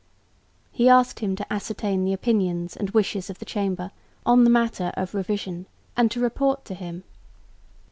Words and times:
He 0.71 0.89
asked 0.89 1.19
him 1.19 1.35
to 1.35 1.53
ascertain 1.53 2.03
the 2.05 2.11
opinions 2.13 2.75
and 2.75 2.89
wishes 2.89 3.29
of 3.29 3.37
the 3.37 3.45
Chamber 3.45 3.91
on 4.25 4.45
the 4.45 4.49
matter 4.49 4.91
of 4.97 5.13
revision 5.13 5.67
and 5.95 6.09
to 6.09 6.19
report 6.19 6.65
to 6.65 6.73
him. 6.73 7.03